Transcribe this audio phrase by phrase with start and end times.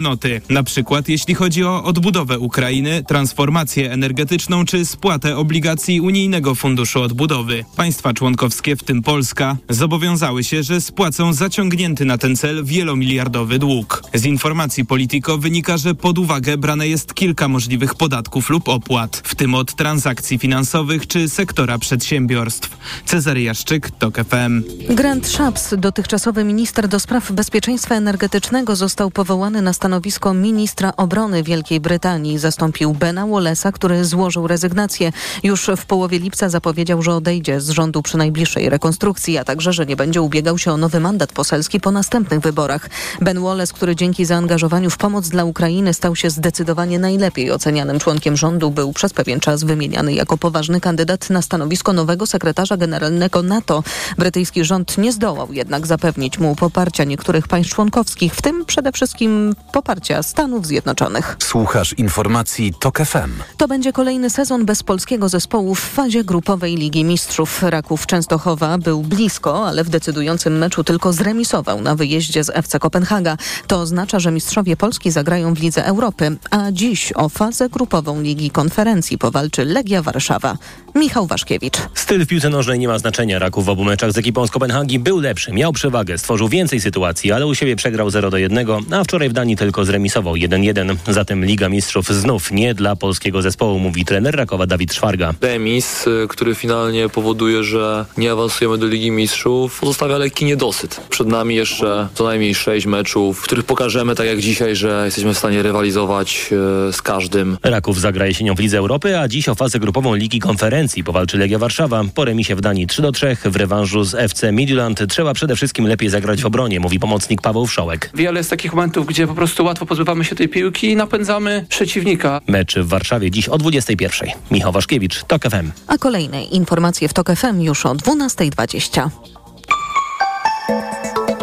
[0.00, 0.40] noty.
[0.48, 7.64] Na przykład jeśli chodzi o odbudowę Ukrainy, transformację energetyczną czy spłatę obligacji Unijnego Funduszu Odbudowy.
[7.76, 14.02] Państwa członkowskie, w tym Polska, zobowiązały się, że spłacą zaciągnięty na ten cel wielomiliardowy dług.
[14.14, 19.34] Z informacji Politico wynika, że pod uwagę brane jest kilka możliwych podatków lub opłat, w
[19.34, 22.76] tym od transakcji finansowych czy sektora przedsiębiorstw.
[23.04, 24.62] Cezary Jaszczyk, TOK FM.
[24.94, 31.80] Grant Shapps, dotychczasowy minister do spraw bezpieczeństwa energetycznego, został powołany na stanowisko ministra obrony Wielkiej
[31.80, 32.38] Brytanii.
[32.38, 35.12] Zastąpił Bena Wallace'a, który złożył rezygnację.
[35.42, 39.86] Już w połowie lipca zapowiedział, że odejdzie z rządu przy najbliższej rekonstrukcji, a także, że
[39.86, 42.88] nie będzie ubiegał się o nowy mandat poselski po następnych wyborach.
[43.20, 48.36] Ben Wallace, który dzięki zaangażowaniu w pomoc dla Ukrainy stał się zdecydowanie najlepiej ocenianym członkiem
[48.36, 53.82] rządu, był przez pewien czas wymieniany jako poważny kandydat na stanowisko nowego sekretarza generalnego NATO.
[54.18, 59.54] Brytyjski rząd nie zdołał jednak zapewnić mu poparcia niektórych państw członkowskich, w tym przede wszystkim
[59.80, 61.36] poparcia Stanów Zjednoczonych.
[61.42, 63.30] Słuchasz informacji TOK FM.
[63.56, 67.62] To będzie kolejny sezon bez polskiego zespołu w fazie grupowej Ligi Mistrzów.
[67.62, 73.36] Raków Częstochowa był blisko, ale w decydującym meczu tylko zremisował na wyjeździe z FC Kopenhaga.
[73.66, 78.50] To oznacza, że mistrzowie Polski zagrają w Lidze Europy, a dziś o fazę grupową Ligi
[78.50, 80.56] Konferencji powalczy Legia Warszawa.
[80.94, 81.76] Michał Waszkiewicz.
[81.94, 83.38] Styl w piłce nożnej nie ma znaczenia.
[83.38, 87.32] Raków w obu meczach z ekipą z Kopenhagi był lepszy, miał przewagę, stworzył więcej sytuacji,
[87.32, 90.96] ale u siebie przegrał 0 do 1, a wczoraj w Danii tylko zremisował 1-1.
[91.08, 95.34] Zatem Liga Mistrzów znów nie dla polskiego zespołu, mówi trener Rakowa Dawid Szwarga.
[95.40, 101.00] Remis, y, który finalnie powoduje, że nie awansujemy do Ligi Mistrzów, pozostawia lekki niedosyt.
[101.10, 105.34] Przed nami jeszcze co najmniej sześć meczów, w których pokażemy, tak jak dzisiaj, że jesteśmy
[105.34, 106.50] w stanie rywalizować
[106.88, 107.58] y, z każdym.
[107.62, 111.58] Raków zagra jesienią w Lidze Europy, a dziś o fazę grupową Ligi Konferencji powalczy Legia
[111.58, 112.02] Warszawa.
[112.14, 115.86] Po remisie w Danii 3 do 3 w rewanżu z FC Midland trzeba przede wszystkim
[115.86, 118.10] lepiej zagrać w obronie, mówi pomocnik Paweł Wszołek.
[118.14, 122.40] Wiele jest takich momentów, gdzie po prostu łatwo pozbywamy się tej piłki i napędzamy przeciwnika.
[122.46, 124.28] Mecz w Warszawie dziś o 21.
[124.50, 125.70] Michał Waszkiewicz, TOK FM.
[125.86, 129.10] A kolejne informacje w TOK FM już o 12.20.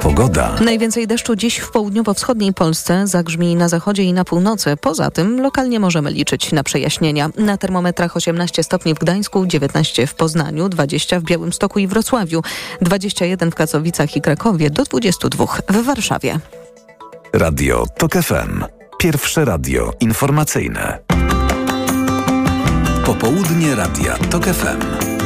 [0.01, 0.56] Pogoda.
[0.61, 4.77] Najwięcej deszczu dziś w południowo-wschodniej Polsce, zagrzmi na zachodzie i na północy.
[4.81, 7.29] Poza tym lokalnie możemy liczyć na przejaśnienia.
[7.38, 12.44] Na termometrach 18 stopni w Gdańsku, 19 w Poznaniu, 20 w Białymstoku i Wrocławiu,
[12.81, 16.39] 21 w Katowicach i Krakowie, do 22 w Warszawie.
[17.33, 18.63] Radio TOK FM.
[18.99, 20.99] Pierwsze radio informacyjne.
[23.05, 25.16] Popołudnie Radia TOK FM.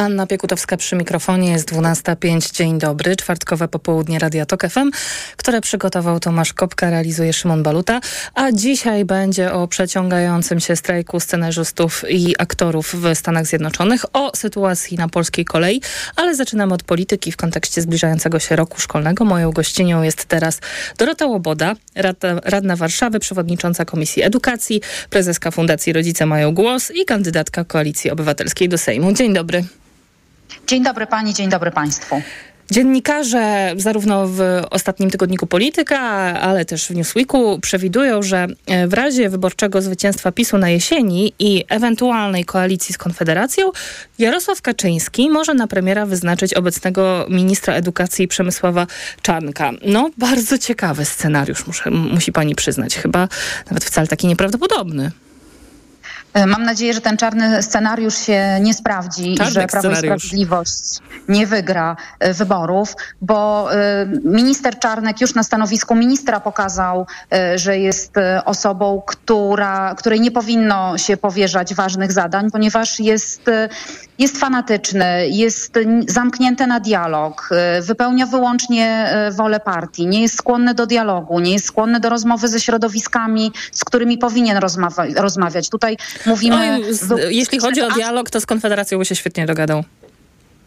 [0.00, 2.52] Anna Piekutowska przy mikrofonie, jest 12.05.
[2.52, 4.90] Dzień dobry, czwartkowe popołudnie Radia Tok FM,
[5.36, 8.00] które przygotował Tomasz Kopka, realizuje Szymon Baluta,
[8.34, 14.96] a dzisiaj będzie o przeciągającym się strajku scenarzystów i aktorów w Stanach Zjednoczonych, o sytuacji
[14.96, 15.80] na polskiej kolei,
[16.16, 19.24] ale zaczynamy od polityki w kontekście zbliżającego się roku szkolnego.
[19.24, 20.60] Moją gościnią jest teraz
[20.98, 27.64] Dorota Łoboda, radna, radna Warszawy, przewodnicząca Komisji Edukacji, prezeska Fundacji Rodzice Mają Głos i kandydatka
[27.64, 29.12] Koalicji Obywatelskiej do Sejmu.
[29.12, 29.64] Dzień dobry.
[30.66, 32.22] Dzień dobry pani, dzień dobry państwu.
[32.70, 34.40] Dziennikarze zarówno w
[34.70, 36.00] ostatnim tygodniku Polityka,
[36.40, 38.46] ale też w Newsweeku przewidują, że
[38.88, 43.70] w razie wyborczego zwycięstwa PiSu na jesieni i ewentualnej koalicji z Konfederacją,
[44.18, 48.86] Jarosław Kaczyński może na premiera wyznaczyć obecnego ministra edukacji Przemysława
[49.22, 49.70] Czarnka.
[49.86, 52.96] No, bardzo ciekawy scenariusz, muszę, musi pani przyznać.
[52.96, 53.28] Chyba
[53.66, 55.10] nawet wcale taki nieprawdopodobny.
[56.46, 59.96] Mam nadzieję, że ten czarny scenariusz się nie sprawdzi Czarny i że Prawo i.
[59.96, 60.98] Sprawiedliwość
[61.28, 67.78] nie wygra e, wyborów, bo e, minister Czarnek już na stanowisku ministra pokazał, e, że
[67.78, 73.68] jest e, osobą, która, której nie powinno się powierzać ważnych zadań, ponieważ jest, e,
[74.18, 80.74] jest fanatyczny, jest zamknięty na dialog, e, wypełnia wyłącznie e, wolę partii, nie jest skłonny
[80.74, 84.58] do dialogu, nie jest skłonny do rozmowy ze środowiskami, z którymi powinien
[85.16, 85.68] rozmawiać.
[85.68, 85.96] Tutaj
[86.26, 86.80] mówimy...
[86.86, 89.84] Oj, z, jeśli chodzi o dialog, to z Konfederacją by się świetnie dogadał.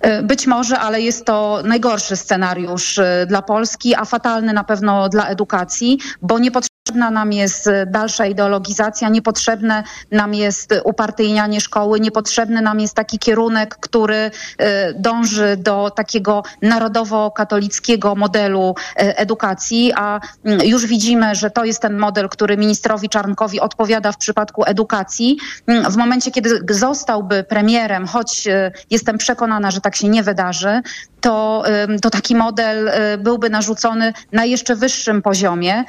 [0.01, 5.09] E, Być może, ale jest to najgorszy scenariusz e, dla Polski, a fatalny na pewno
[5.09, 6.39] dla edukacji, bo
[6.83, 13.19] niepotrzebna nam jest e, dalsza ideologizacja, niepotrzebne nam jest upartyjnianie szkoły, niepotrzebny nam jest taki
[13.19, 14.15] kierunek, który
[14.57, 21.81] e, dąży do takiego narodowo-katolickiego modelu e, edukacji, a mm, już widzimy, że to jest
[21.81, 25.37] ten model, który ministrowi Czarnkowi odpowiada w przypadku edukacji.
[25.67, 30.81] Mm, W momencie, kiedy zostałby premierem, choć e, jestem przekonana, że tak się nie wydarzy,
[31.23, 31.63] to,
[32.01, 35.83] to taki model byłby narzucony na jeszcze wyższym poziomie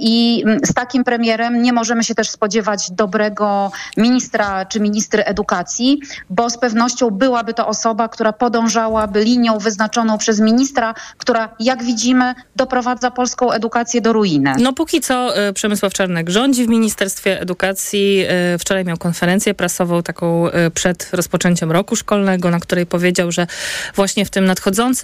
[0.00, 6.50] i z takim premierem nie możemy się też spodziewać dobrego ministra czy ministry edukacji, bo
[6.50, 13.10] z pewnością byłaby to osoba, która podążałaby linią wyznaczoną przez ministra, która jak widzimy doprowadza
[13.10, 14.52] polską edukację do ruiny.
[14.58, 18.24] No póki co y, Przemysław Czarnek rządzi w Ministerstwie Edukacji.
[18.54, 23.46] Y, wczoraj miał konferencję prasową taką y, przed rozpoczęciem roku szkolnego, na której powiedział, że
[23.94, 24.61] właśnie w tym nadchodzącym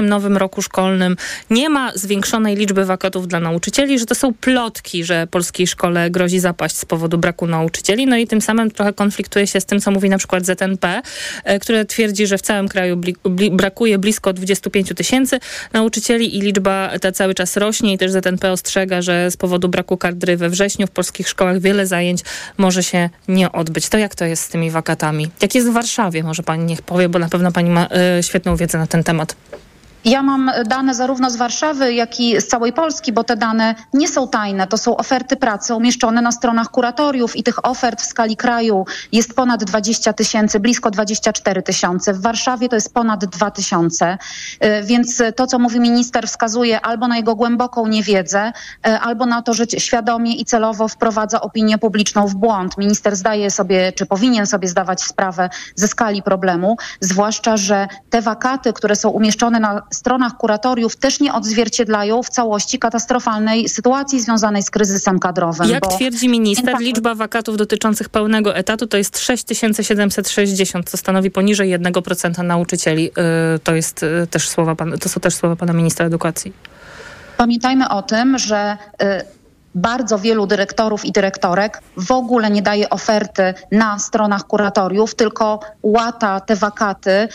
[0.09, 1.17] nowym roku szkolnym
[1.51, 6.41] nie ma zwiększonej liczby wakatów dla nauczycieli, że to są plotki, że polskiej szkole grozi
[6.41, 8.07] zapaść z powodu braku nauczycieli.
[8.07, 11.03] No i tym samym trochę konfliktuje się z tym, co mówi na przykład ZNP,
[11.61, 13.01] które twierdzi, że w całym kraju
[13.53, 15.41] brakuje blisko 25 tysięcy
[15.73, 19.97] nauczycieli i liczba ta cały czas rośnie i też ZNP ostrzega, że z powodu braku
[19.97, 22.21] kadry we wrześniu w polskich szkołach wiele zajęć
[22.59, 23.89] może się nie odbyć.
[23.89, 25.31] To jak to jest z tymi wakatami?
[25.43, 26.23] Jak jest w Warszawie?
[26.23, 27.89] Może pani niech powie, bo na pewno pani ma
[28.19, 29.37] y, świetną wiedzę na ten temat.
[30.09, 34.09] Ja mam dane zarówno z Warszawy, jak i z całej Polski, bo te dane nie
[34.09, 34.67] są tajne.
[34.67, 39.35] To są oferty pracy umieszczone na stronach kuratoriów i tych ofert w skali kraju jest
[39.35, 42.15] ponad 20 tysięcy, blisko 24 tysiące.
[42.15, 44.19] W Warszawie to jest ponad 2 tysiące.
[44.65, 48.53] Y, więc to, co mówi minister, wskazuje albo na jego głęboką niewiedzę,
[48.87, 52.79] y, albo na to, że świadomie i celowo wprowadza opinię publiczną w błąd.
[52.79, 58.73] Minister zdaje sobie, czy powinien sobie zdawać sprawę ze skali problemu, zwłaszcza, że te wakaty,
[58.73, 64.71] które są umieszczone na stronach kuratoriów też nie odzwierciedlają w całości katastrofalnej sytuacji związanej z
[64.71, 65.69] kryzysem kadrowym.
[65.69, 72.45] Jak twierdzi minister, liczba wakatów dotyczących pełnego etatu to jest 6760, co stanowi poniżej 1%
[72.45, 73.11] nauczycieli.
[73.11, 76.53] Y, to, jest y, też słowa pan, to są też słowa pana ministra edukacji.
[77.37, 79.38] Pamiętajmy o tym, że y,
[79.79, 86.41] bardzo wielu dyrektorów i dyrektorek w ogóle nie daje oferty na stronach kuratoriów, tylko łata
[86.41, 87.29] te wakaty, y,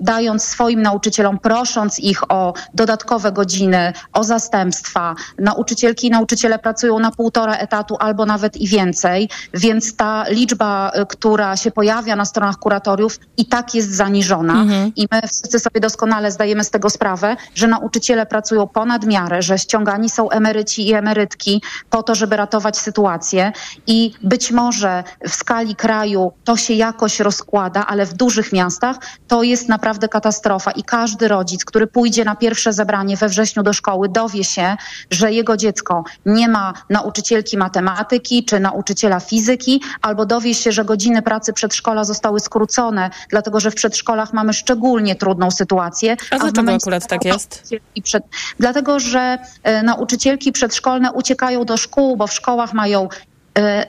[0.00, 5.14] dając swoim nauczycielom, prosząc ich o dodatkowe godziny, o zastępstwa.
[5.38, 11.06] Nauczycielki i nauczyciele pracują na półtora etatu albo nawet i więcej, więc ta liczba, y,
[11.06, 14.52] która się pojawia na stronach kuratoriów i tak jest zaniżona.
[14.52, 14.92] Mhm.
[14.96, 19.58] I my wszyscy sobie doskonale zdajemy z tego sprawę, że nauczyciele pracują ponad miarę, że
[19.58, 23.52] ściągani są emeryci i emerytki, po to, żeby ratować sytuację
[23.86, 28.96] i być może w skali kraju to się jakoś rozkłada, ale w dużych miastach
[29.28, 33.72] to jest naprawdę katastrofa i każdy rodzic, który pójdzie na pierwsze zebranie we wrześniu do
[33.72, 34.76] szkoły, dowie się,
[35.10, 41.22] że jego dziecko nie ma nauczycielki matematyki czy nauczyciela fizyki, albo dowie się, że godziny
[41.22, 46.16] pracy przedszkola zostały skrócone, dlatego że w przedszkolach mamy szczególnie trudną sytuację.
[46.30, 47.74] A, a dlaczego akurat tak jest?
[48.02, 48.24] Przed...
[48.58, 53.08] Dlatego, że e, nauczycielki przedszkolne uciekają do szkół, bo w szkołach mają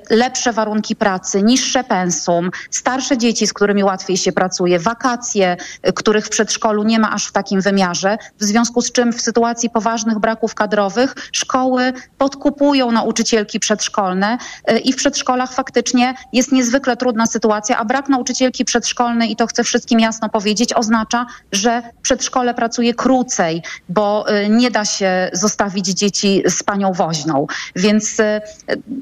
[0.09, 6.25] lepsze warunki pracy, niższe pensum, starsze dzieci, z którymi łatwiej się pracuje, wakacje, e, których
[6.25, 10.19] w przedszkolu nie ma aż w takim wymiarze, w związku z czym w sytuacji poważnych
[10.19, 17.77] braków kadrowych szkoły podkupują nauczycielki przedszkolne e, i w przedszkolach faktycznie jest niezwykle trudna sytuacja,
[17.77, 23.63] a brak nauczycielki przedszkolnej, i to chcę wszystkim jasno powiedzieć, oznacza, że przedszkole pracuje krócej,
[23.89, 27.47] bo nie da się zostawić dzieci z panią woźną.
[27.75, 28.17] Więc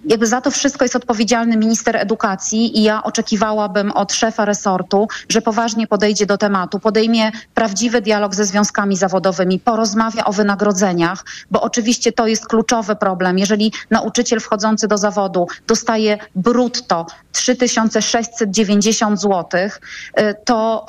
[0.05, 5.41] jakby za to wszystko jest odpowiedzialny minister edukacji i ja oczekiwałabym od szefa resortu, że
[5.41, 12.11] poważnie podejdzie do tematu, podejmie prawdziwy dialog ze związkami zawodowymi, porozmawia o wynagrodzeniach, bo oczywiście
[12.11, 13.37] to jest kluczowy problem.
[13.39, 20.85] Jeżeli nauczyciel wchodzący do zawodu dostaje brutto 3690 zł, y, to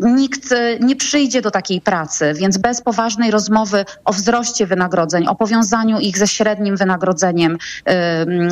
[0.00, 5.34] nikt y, nie przyjdzie do takiej pracy, więc bez poważnej rozmowy o wzroście wynagrodzeń, o
[5.34, 7.58] powiązaniu ich ze średnim wynagrodzeniem y,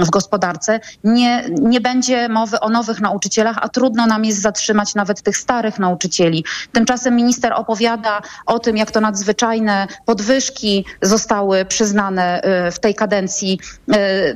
[0.05, 0.52] w gospodarce,
[1.05, 5.79] nie, nie będzie mowy o nowych nauczycielach, a trudno nam jest zatrzymać nawet tych starych
[5.79, 6.45] nauczycieli.
[6.73, 12.43] Tymczasem minister opowiada o tym, jak to nadzwyczajne podwyżki zostały przyznane
[12.73, 13.59] w tej kadencji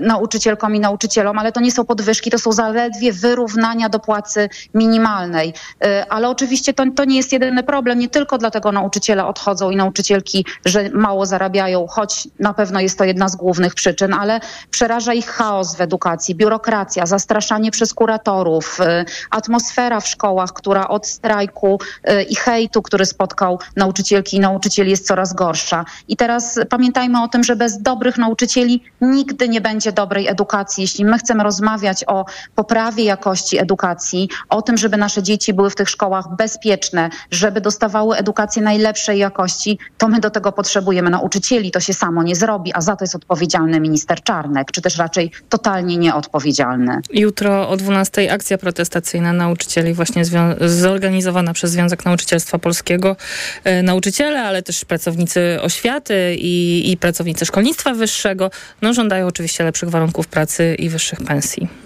[0.00, 4.48] nauczycielkom i nauczycielom, ale to nie są podwyżki, to są zaledwie zaledwie wyrównania do płacy
[4.74, 5.48] minimalnej.
[5.84, 7.98] Y, ale oczywiście to, to nie jest jedyny problem.
[7.98, 13.04] Nie tylko dlatego nauczyciele odchodzą i nauczycielki, że mało zarabiają, choć na pewno jest to
[13.04, 19.04] jedna z głównych przyczyn, ale przeraża ich chaos w edukacji, biurokracja, zastraszanie przez kuratorów, y,
[19.30, 25.06] atmosfera w szkołach, która od strajku y, i hejtu, który spotkał nauczycielki i nauczycieli jest
[25.06, 25.84] coraz gorsza.
[26.08, 30.82] I teraz pamiętajmy o tym, że bez dobrych nauczycieli nigdy nie będzie dobrej edukacji.
[30.82, 35.74] Jeśli my chcemy rozmawiać o poprawie jakości edukacji, o tym, żeby nasze dzieci były w
[35.74, 41.70] tych szkołach bezpieczne, żeby dostawały edukację najlepszej jakości, to my do tego potrzebujemy nauczycieli.
[41.70, 45.30] To się samo nie zrobi, a za to jest odpowiedzialny minister Czarnek, czy też raczej
[45.48, 47.00] totalnie nieodpowiedzialny.
[47.12, 50.22] Jutro o 12 akcja protestacyjna nauczycieli właśnie
[50.60, 53.16] zorganizowana przez Związek Nauczycielstwa Polskiego.
[53.64, 58.50] E, nauczyciele, ale też pracownicy oświaty i, i pracownicy szkolnictwa wyższego
[58.82, 61.85] no, żądają oczywiście lepszych warunków pracy i wyższych pensji.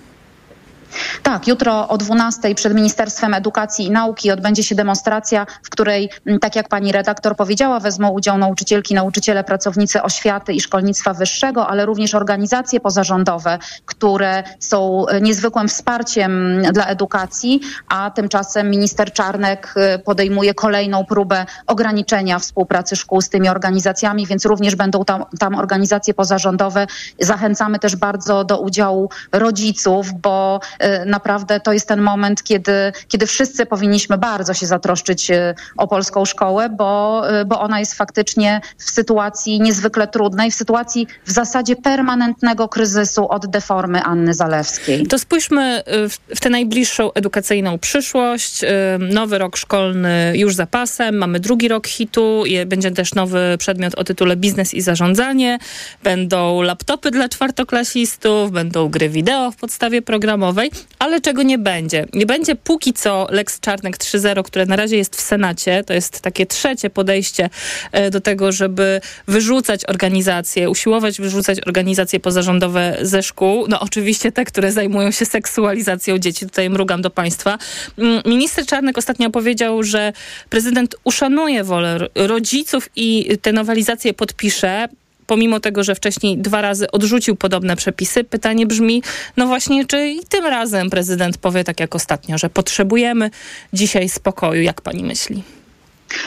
[1.22, 6.56] Tak, jutro o 12 przed Ministerstwem Edukacji i Nauki odbędzie się demonstracja, w której, tak
[6.56, 12.14] jak pani redaktor powiedziała, wezmą udział nauczycielki, nauczyciele, pracownicy oświaty i szkolnictwa wyższego, ale również
[12.14, 20.54] organizacje pozarządowe, które są e, niezwykłym wsparciem dla edukacji, a tymczasem minister Czarnek e, podejmuje
[20.54, 26.86] kolejną próbę ograniczenia współpracy szkół z tymi organizacjami, więc również będą tam, tam organizacje pozarządowe.
[27.18, 30.60] Zachęcamy też bardzo do udziału rodziców, bo
[31.06, 36.24] naprawdę to jest ten moment, kiedy, kiedy wszyscy powinniśmy bardzo się zatroszczyć y, o polską
[36.24, 41.76] szkołę, bo, y, bo ona jest faktycznie w sytuacji niezwykle trudnej, w sytuacji w zasadzie
[41.76, 45.06] permanentnego kryzysu od deformy Anny Zalewskiej.
[45.06, 48.60] To spójrzmy w, w tę najbliższą edukacyjną przyszłość.
[48.98, 54.04] Nowy rok szkolny już za pasem, mamy drugi rok hitu, będzie też nowy przedmiot o
[54.04, 55.58] tytule Biznes i zarządzanie,
[56.02, 62.06] będą laptopy dla czwartoklasistów, będą gry wideo w podstawie programowej ale czego nie będzie?
[62.12, 65.84] Nie będzie póki co Lex Czarnek 3.0, które na razie jest w Senacie.
[65.84, 67.50] To jest takie trzecie podejście
[67.92, 73.66] e, do tego, żeby wyrzucać organizacje, usiłować wyrzucać organizacje pozarządowe ze szkół.
[73.68, 76.46] No oczywiście te, które zajmują się seksualizacją dzieci.
[76.46, 77.58] Tutaj mrugam do państwa.
[77.98, 80.12] Mm, minister Czarnek ostatnio powiedział, że
[80.48, 84.88] prezydent uszanuje wolę rodziców i te nowelizacje podpisze
[85.30, 89.02] pomimo tego, że wcześniej dwa razy odrzucił podobne przepisy, pytanie brzmi,
[89.36, 93.30] no właśnie, czy i tym razem prezydent powie tak jak ostatnio, że potrzebujemy
[93.72, 94.62] dzisiaj spokoju.
[94.62, 95.42] Jak pani myśli?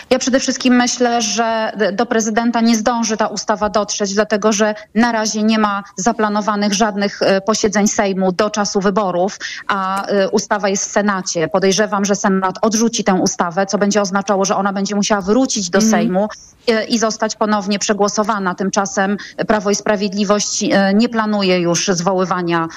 [0.10, 5.12] Ja przede wszystkim myślę, że do prezydenta nie zdąży ta ustawa dotrzeć, dlatego że na
[5.12, 10.86] razie nie ma zaplanowanych żadnych e, posiedzeń Sejmu do czasu wyborów, a e, ustawa jest
[10.86, 11.48] w Senacie.
[11.48, 15.80] Podejrzewam, że Senat odrzuci tę ustawę, co będzie oznaczało, że ona będzie musiała wrócić do
[15.80, 15.92] mm.
[15.92, 16.28] Sejmu
[16.68, 18.56] e, i zostać ponownie przegłosowana.
[18.56, 22.68] Tymczasem Prawo i Sprawiedliwość nie planuje już zwoływania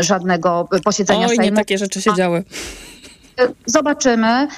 [0.00, 1.44] żadnego posiedzenia Oj, Sejmu.
[1.44, 2.44] nie takie rzeczy się działy.
[3.66, 4.48] Zobaczymy.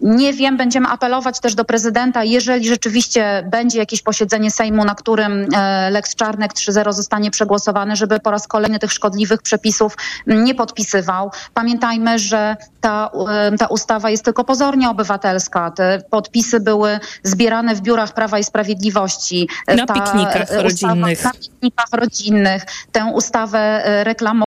[0.00, 5.48] Nie wiem, będziemy apelować też do prezydenta, jeżeli rzeczywiście będzie jakieś posiedzenie Sejmu, na którym
[5.54, 11.30] e, Lex Czarnek 3.0 zostanie przegłosowany, żeby po raz kolejny tych szkodliwych przepisów nie podpisywał.
[11.54, 15.70] Pamiętajmy, że ta, e, ta ustawa jest tylko pozornie obywatelska.
[15.70, 19.48] Te podpisy były zbierane w biurach Prawa i Sprawiedliwości.
[19.76, 21.24] Na ta piknikach ustawa, rodzinnych.
[21.24, 22.62] Na piknikach rodzinnych.
[22.92, 23.82] Tę ustawę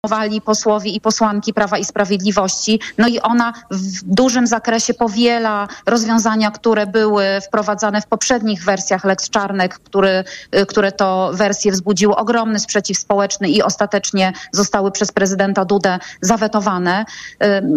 [0.05, 2.79] reklamowali posłowie i posłanki Prawa i Sprawiedliwości.
[2.97, 9.29] No i ona w dużym zakresie powiela rozwiązania, które były wprowadzane w poprzednich wersjach Lex
[9.29, 10.23] Czarnek, który,
[10.55, 17.05] y, które to wersje wzbudziły ogromny sprzeciw społeczny i ostatecznie zostały przez prezydenta Dudę zawetowane.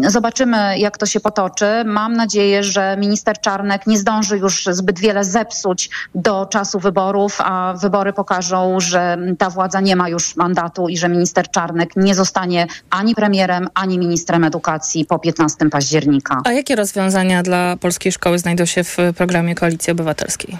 [0.07, 1.67] Y, zobaczymy, jak to się potoczy.
[1.85, 7.75] Mam nadzieję, że minister Czarnek nie zdąży już zbyt wiele zepsuć do czasu wyborów, a
[7.81, 12.67] wybory pokażą, że ta władza nie ma już mandatu i że minister Czarnek nie zostanie
[12.91, 16.41] ani premierem, ani ministrem edukacji po 15 15 października.
[16.45, 20.57] A jakie rozwiązania dla polskiej szkoły znajdą się w programie Koalicji Obywatelskiej?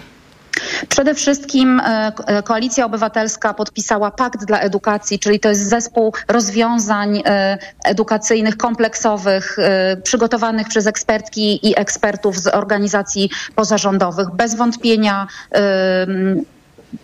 [0.89, 7.21] Przede wszystkim e, e, Koalicja Obywatelska podpisała Pakt dla Edukacji, czyli to jest zespół rozwiązań
[7.25, 9.57] e, edukacyjnych kompleksowych
[10.03, 14.27] przygotowanych przez ekspertki i ekspertów z organizacji pozarządowych.
[14.31, 15.27] Bez wątpienia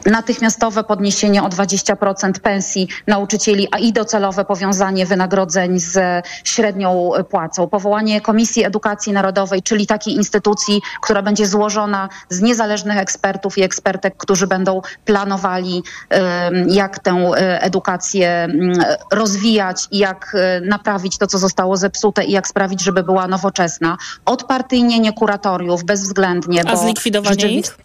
[0.06, 7.68] natychmiastowe podniesienie o 20% pensji nauczycieli, a i docelowe powiązanie wynagrodzeń z średnią płacą.
[7.68, 14.18] Powołanie Komisji Edukacji Narodowej, czyli takiej instytucji, która będzie złożona z niezależnych ekspertów i ekspertek,
[14.18, 15.84] którzy będą planowali,
[16.68, 18.48] jak tę e, edukację
[19.12, 23.98] rozwijać i jak e, naprawić to, co zostało zepsute i jak sprawić, żeby była nowoczesna.
[24.25, 26.62] Odpartyjnienie kuratoriów bezwzględnie.
[26.68, 27.77] A zlikwidowanie ich?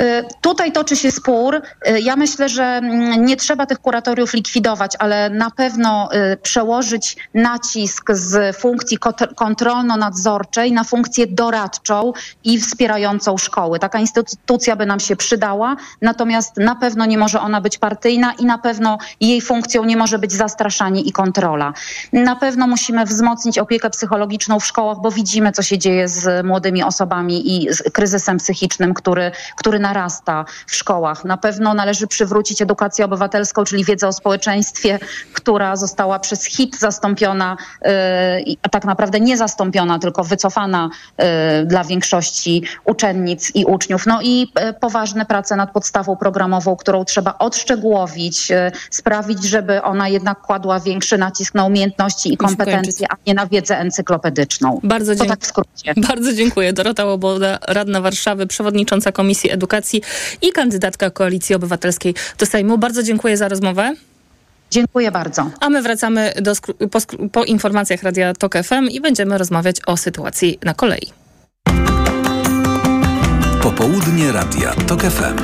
[0.00, 1.54] Y, tutaj toczy się spór.
[1.54, 7.16] Y, ja myślę, że mm, nie trzeba tych kuratoriów likwidować, ale na pewno y, przełożyć
[7.34, 8.98] nacisk z funkcji
[9.36, 12.12] kontrolno-nadzorczej na funkcję doradczą
[12.44, 13.78] i wspierającą szkoły.
[13.78, 18.44] Taka instytucja by nam się przydała, natomiast na pewno nie może ona być partyjna i
[18.44, 21.72] na pewno jej funkcją nie może być zastraszanie i kontrola.
[22.12, 26.82] Na pewno musimy wzmocnić opiekę psychologiczną w szkołach, bo widzimy, co się dzieje z młodymi
[26.82, 31.24] osobami i z kryzysem psychicznym, który, który narasta w szkołach.
[31.24, 34.98] Na pewno należy przywrócić edukację obywatelską, czyli wiedzę o społeczeństwie,
[35.32, 37.56] która została przez HIT zastąpiona,
[38.62, 40.90] a tak naprawdę nie zastąpiona, tylko wycofana
[41.64, 44.06] dla większości uczennic i uczniów.
[44.06, 48.48] No i poważne prace nad podstawą programową, którą trzeba odszczegółowić,
[48.90, 53.78] sprawić, żeby ona jednak kładła większy nacisk na umiejętności i kompetencje, a nie na wiedzę
[53.78, 54.80] encyklopedyczną.
[54.82, 55.94] Bardzo, tak w skrócie.
[55.96, 56.72] Bardzo dziękuję.
[56.72, 59.67] Dorota Łoboda, radna Warszawy, przewodnicząca Komisji Edukacji
[60.42, 62.78] i kandydatka Koalicji Obywatelskiej do Sejmu.
[62.78, 63.94] Bardzo dziękuję za rozmowę.
[64.70, 65.50] Dziękuję bardzo.
[65.60, 66.52] A my wracamy do,
[66.90, 66.98] po,
[67.32, 71.12] po informacjach Radia TOK FM i będziemy rozmawiać o sytuacji na kolei.
[73.62, 75.38] Popołudnie Radia TOK FM.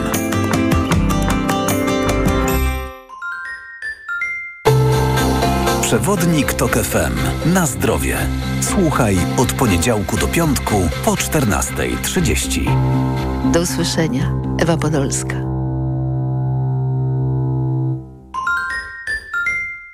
[5.82, 7.52] Przewodnik TOK FM.
[7.54, 8.16] Na zdrowie.
[8.60, 13.33] Słuchaj od poniedziałku do piątku po 14.30.
[13.52, 14.32] Do usłyszenia.
[14.58, 15.36] Ewa Podolska.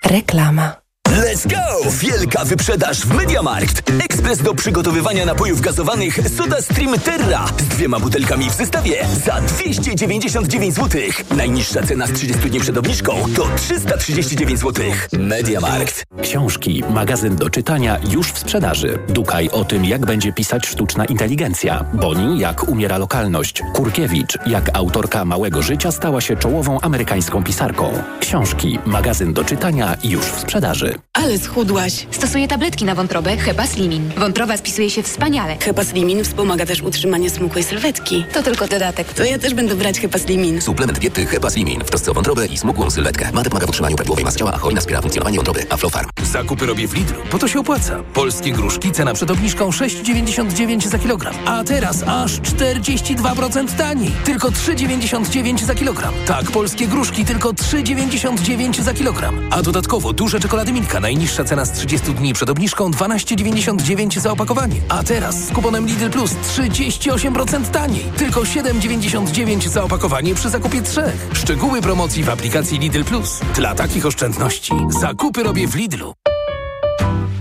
[0.04, 0.79] Reklama.
[1.20, 1.90] Let's go!
[1.90, 3.90] Wielka wyprzedaż w Mediamarkt.
[4.04, 10.74] Ekspres do przygotowywania napojów gazowanych Soda Stream Terra z dwiema butelkami w zestawie za 299
[10.74, 11.00] zł.
[11.36, 14.84] Najniższa cena z 30 dni przed obniżką to 339 zł.
[15.12, 16.04] Mediamarkt.
[16.22, 18.98] Książki, magazyn do czytania już w sprzedaży.
[19.08, 21.84] Dukaj o tym, jak będzie pisać sztuczna inteligencja.
[21.92, 23.62] Boni, jak umiera lokalność.
[23.74, 28.02] Kurkiewicz, jak autorka Małego Życia stała się czołową amerykańską pisarką.
[28.20, 30.94] Książki, magazyn do czytania już w sprzedaży.
[31.12, 32.06] Ale schudłaś.
[32.10, 34.10] Stosuję tabletki na wątrobę Hepa Slimin.
[34.16, 35.56] Wątroba spisuje się wspaniale.
[35.60, 38.24] Hepa Slimin wspomaga też utrzymanie smukłej sylwetki.
[38.32, 39.12] To tylko dodatek.
[39.14, 40.60] To ja też będę brać Hepa Slimin.
[40.60, 43.32] Suplement diety Hepa Slimin w trosce o wątrobę i smukłą sylwetkę.
[43.32, 45.66] Ma pomaga w utrzymaniu prawidłowej masy ciała, a hojna wspiera funkcjonowanie wątroby.
[45.70, 46.08] Aflofarm.
[46.22, 48.02] Zakupy robię w Lidlu, bo to się opłaca.
[48.14, 51.34] Polskie gruszki, cena przed obniżką 6,99 za kilogram.
[51.46, 54.10] A teraz aż 42% taniej.
[54.24, 56.14] Tylko 3,99 za kilogram.
[56.26, 59.48] Tak, polskie gruszki tylko 3,99 za kilogram.
[59.50, 60.99] A dodatkowo duże czekolady Milka.
[61.00, 64.76] Najniższa cena z 30 dni przed obniżką 12,99 za opakowanie.
[64.88, 68.04] A teraz z kuponem Lidl Plus 38% taniej.
[68.16, 71.28] Tylko 7,99 za opakowanie przy zakupie trzech.
[71.32, 73.40] Szczegóły promocji w aplikacji Lidl Plus.
[73.54, 76.14] Dla takich oszczędności zakupy robię w Lidlu.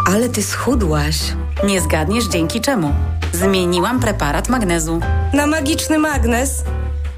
[0.07, 1.17] Ale ty schudłaś.
[1.63, 2.93] Nie zgadniesz dzięki czemu.
[3.33, 4.99] Zmieniłam preparat magnezu.
[5.33, 6.63] Na magiczny magnez?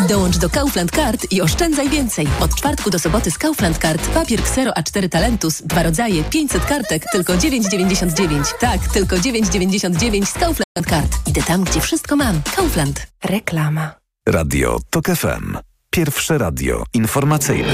[0.00, 2.28] Dołącz do Kaufland Card i oszczędzaj więcej.
[2.40, 7.04] Od czwartku do soboty z Kaufland Card papier Xero A4 Talentus, dwa rodzaje, 500 kartek,
[7.12, 8.44] tylko 9,99.
[8.60, 11.28] Tak, tylko 9,99 z Kaufland Card.
[11.28, 12.42] Idę tam, gdzie wszystko mam.
[12.56, 13.06] Kaufland.
[13.24, 13.94] Reklama.
[14.28, 15.58] Radio TOK FM.
[15.90, 17.72] Pierwsze radio informacyjne.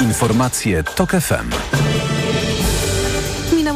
[0.00, 1.50] Informacje TOK FM.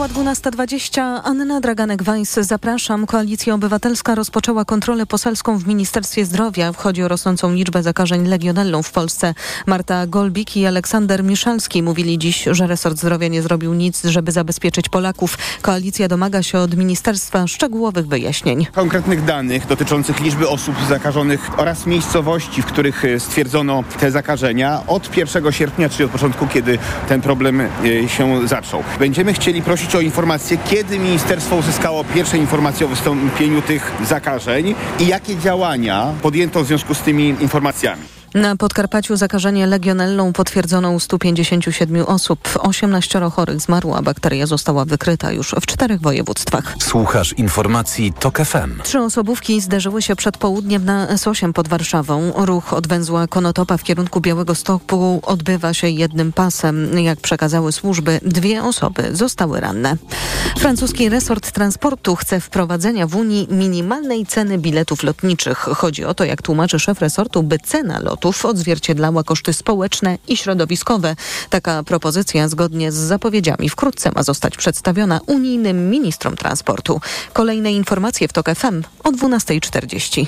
[0.09, 1.21] Minęła 12.20.
[1.25, 2.43] Anna Draganek-Weiss.
[2.43, 3.07] Zapraszam.
[3.07, 6.73] Koalicja Obywatelska rozpoczęła kontrolę poselską w Ministerstwie Zdrowia.
[6.77, 9.35] Chodzi o rosnącą liczbę zakażeń legionellą w Polsce.
[9.67, 14.89] Marta Golbik i Aleksander Miszalski mówili dziś, że resort zdrowia nie zrobił nic, żeby zabezpieczyć
[14.89, 15.39] Polaków.
[15.63, 18.67] Koalicja domaga się od ministerstwa szczegółowych wyjaśnień.
[18.73, 25.53] Konkretnych danych dotyczących liczby osób zakażonych oraz miejscowości, w których stwierdzono te zakażenia od 1
[25.53, 27.63] sierpnia, czyli od początku, kiedy ten problem
[28.07, 28.83] się zaczął.
[28.99, 35.07] Będziemy chcieli prosić o informację, kiedy ministerstwo uzyskało pierwsze informacje o wystąpieniu tych zakażeń i
[35.07, 38.16] jakie działania podjęto w związku z tymi informacjami.
[38.37, 42.49] Na Podkarpaciu zakażenie legionellą potwierdzono u 157 osób.
[42.59, 46.75] 18 chorych zmarło, a bakteria została wykryta już w czterech województwach.
[46.79, 48.83] Słuchasz informacji TOK FM.
[48.83, 52.33] Trzy osobówki zderzyły się przed południem na S8 pod Warszawą.
[52.37, 56.99] Ruch od węzła Konotopa w kierunku Białego Stoku odbywa się jednym pasem.
[56.99, 59.97] Jak przekazały służby, dwie osoby zostały ranne.
[60.59, 65.59] Francuski resort transportu chce wprowadzenia w Unii minimalnej ceny biletów lotniczych.
[65.59, 71.17] Chodzi o to, jak tłumaczy szef resortu, by cena lotu odzwierciedlała koszty społeczne i środowiskowe.
[71.51, 77.01] Taka propozycja zgodnie z zapowiedziami wkrótce ma zostać przedstawiona unijnym ministrom transportu.
[77.33, 80.27] Kolejne informacje w TOK FM o 12.40.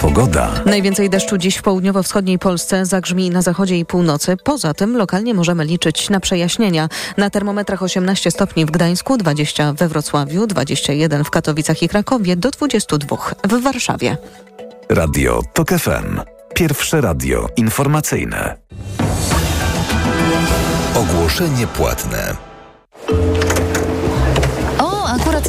[0.00, 0.50] Pogoda.
[0.66, 4.36] Najwięcej deszczu dziś w południowo-wschodniej Polsce, zagrzmi na zachodzie i północy.
[4.44, 6.88] Poza tym lokalnie możemy liczyć na przejaśnienia.
[7.16, 12.50] Na termometrach 18 stopni w Gdańsku, 20 we Wrocławiu, 21 w Katowicach i Krakowie, do
[12.50, 13.16] 22
[13.48, 14.16] w Warszawie.
[14.88, 16.20] Radio TOK FM.
[16.54, 18.56] Pierwsze radio informacyjne.
[20.94, 22.53] Ogłoszenie płatne.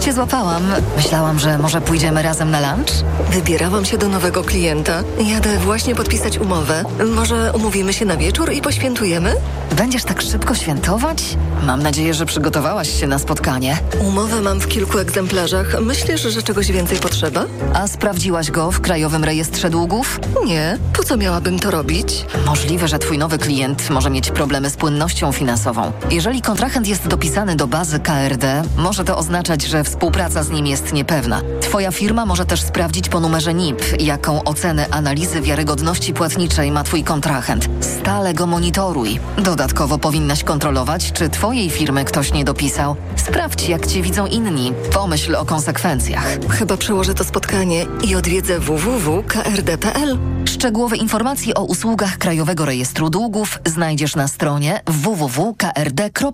[0.05, 0.63] Cię złapałam.
[0.97, 2.91] Myślałam, że może pójdziemy razem na lunch?
[3.29, 5.03] Wybierałam się do nowego klienta.
[5.25, 6.83] Jadę właśnie podpisać umowę.
[7.15, 9.35] Może umówimy się na wieczór i poświętujemy?
[9.77, 11.23] Będziesz tak szybko świętować?
[11.63, 13.77] Mam nadzieję, że przygotowałaś się na spotkanie.
[13.99, 15.81] Umowę mam w kilku egzemplarzach.
[15.81, 17.45] Myślisz, że czegoś więcej potrzeba?
[17.73, 20.19] A sprawdziłaś go w Krajowym Rejestrze Długów?
[20.45, 20.77] Nie.
[20.97, 22.25] Po co miałabym to robić?
[22.45, 25.91] Możliwe, że twój nowy klient może mieć problemy z płynnością finansową.
[26.11, 30.93] Jeżeli kontrahent jest dopisany do bazy KRD, może to oznaczać, że współpraca z nim jest
[30.93, 31.41] niepewna.
[31.62, 37.03] Twoja firma może też sprawdzić po numerze NIP, jaką ocenę analizy wiarygodności płatniczej ma twój
[37.03, 37.69] kontrahent.
[37.79, 39.19] Stale go monitoruj.
[39.38, 42.95] Dodatkowo powinnaś kontrolować, czy twojej firmy ktoś nie dopisał.
[43.15, 44.73] Sprawdź, jak cię widzą inni.
[44.93, 46.27] Pomyśl o konsekwencjach.
[46.49, 50.17] Chyba przełożę to spotkanie i odwiedzę www.krd.pl.
[50.45, 56.25] Szczegółowe informacje o usługach Krajowego Rejestru Długów znajdziesz na stronie www.krd.pl.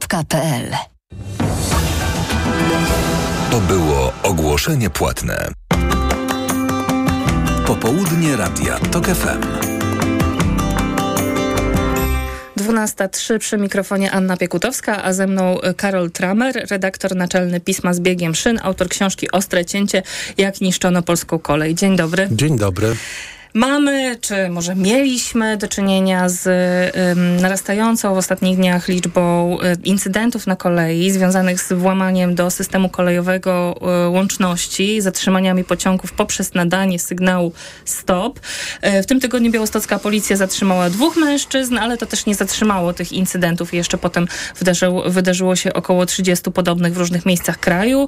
[3.52, 5.48] To było ogłoszenie płatne.
[7.68, 9.42] Popołudnie Radia TOK FM.
[12.58, 18.36] 12.03 przy mikrofonie Anna Piekutowska, a ze mną Karol Tramer, redaktor naczelny Pisma z biegiem
[18.36, 20.04] szyn, autor książki Ostre cięcie,
[20.38, 21.76] jak niszczono polską kolej.
[21.76, 22.28] Dzień dobry.
[22.32, 22.96] Dzień dobry.
[23.54, 26.48] Mamy, czy może mieliśmy do czynienia z
[27.42, 33.76] narastającą w ostatnich dniach liczbą um, incydentów na kolei związanych z włamaniem do systemu kolejowego
[33.82, 37.54] um, łączności, zatrzymaniami pociągów poprzez nadanie sygnału
[37.86, 38.40] stop.
[39.04, 43.74] w tym tygodniu białostocka policja zatrzymała dwóch mężczyzn, ale to też nie zatrzymało tych incydentów
[43.74, 44.28] jeszcze potem
[44.60, 48.08] wydarzyło, wydarzyło się około 30 podobnych w różnych miejscach kraju.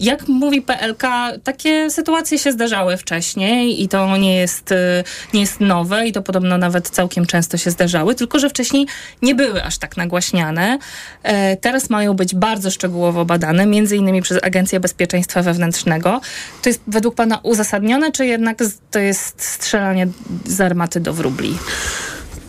[0.00, 1.02] jak mówi PLK,
[1.44, 6.12] takie sytuacje się zdarzały wcześniej i to nie jest jest, y, nie jest nowe i
[6.12, 8.86] to podobno nawet całkiem często się zdarzały, tylko że wcześniej
[9.22, 10.78] nie były aż tak nagłaśniane.
[11.22, 16.20] E, teraz mają być bardzo szczegółowo badane, między innymi przez Agencję Bezpieczeństwa Wewnętrznego.
[16.62, 18.58] To jest według Pana uzasadnione, czy jednak
[18.90, 20.08] to jest strzelanie
[20.46, 21.58] z armaty do wróbli?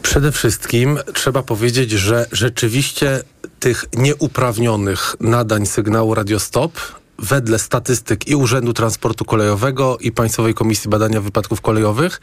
[0.02, 3.20] Przede wszystkim trzeba powiedzieć, że rzeczywiście
[3.60, 6.72] tych nieuprawnionych nadań sygnału radiostop
[7.20, 12.22] wedle statystyk i Urzędu Transportu Kolejowego i Państwowej Komisji Badania Wypadków Kolejowych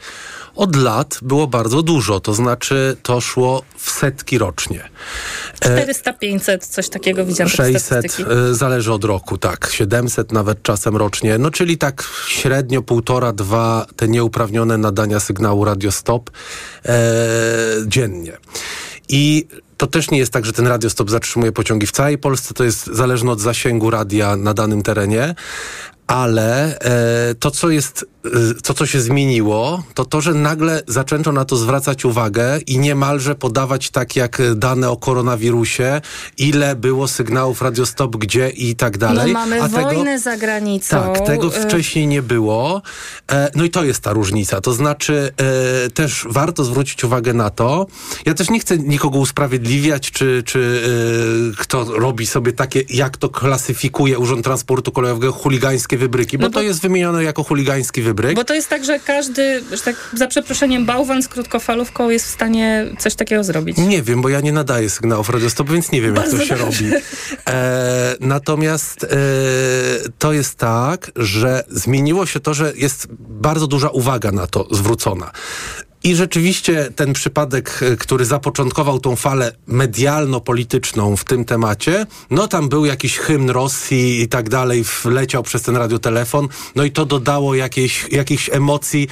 [0.55, 4.89] od lat było bardzo dużo, to znaczy to szło w setki rocznie.
[5.59, 7.49] 400-500, coś takiego widziałam.
[7.49, 9.69] 600, e, zależy od roku, tak.
[9.71, 16.29] 700 nawet czasem rocznie, no czyli tak średnio półtora, dwa te nieuprawnione nadania sygnału radiostop
[16.85, 17.01] e,
[17.87, 18.37] dziennie.
[19.09, 19.47] I
[19.81, 22.85] to też nie jest tak, że ten radiostop zatrzymuje pociągi w całej Polsce, to jest
[22.85, 25.35] zależne od zasięgu radia na danym terenie,
[26.07, 28.05] ale e, to, co jest,
[28.63, 33.35] to, co się zmieniło, to to, że nagle zaczęto na to zwracać uwagę i niemalże
[33.35, 36.01] podawać tak jak dane o koronawirusie,
[36.37, 39.33] ile było sygnałów radiostop, gdzie i tak dalej.
[39.33, 40.87] No mamy A wojnę tego, za granicą.
[41.13, 42.81] Tak, tego Y- wcześniej nie było.
[43.31, 44.61] E, no i to jest ta różnica.
[44.61, 45.31] To znaczy
[45.85, 47.87] e, też warto zwrócić uwagę na to.
[48.25, 50.81] Ja też nie chcę nikogo usprawiedliwiać, czy, czy
[51.53, 56.49] e, kto robi sobie takie, jak to klasyfikuje Urząd Transportu Kolejowego, chuligańskie wybryki, bo, No
[56.49, 58.10] bo- to jest wymienione jako chuligański wybryk.
[58.35, 62.29] Bo to jest tak, że każdy, że tak za przeproszeniem, bałwan z krótkofalówką jest w
[62.29, 63.77] stanie coś takiego zrobić.
[63.77, 66.63] Nie wiem, bo ja nie nadaję sygnałów radiostop, więc nie wiem, Bardzo jak to się
[66.63, 66.83] dobrze.
[66.85, 66.95] robi.
[67.47, 69.07] E, natomiast e,
[70.17, 75.31] to jest tak, że zmieniło się to, że jest bardzo duża uwaga na to zwrócona.
[76.03, 82.69] I rzeczywiście ten przypadek, e, który zapoczątkował tą falę medialno-polityczną w tym temacie, no tam
[82.69, 87.55] był jakiś hymn Rosji i tak dalej, wleciał przez ten radiotelefon, no i to dodało
[87.55, 89.07] jakiejś, jakichś emocji.